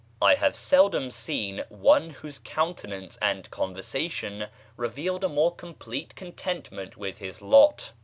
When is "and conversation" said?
3.21-4.47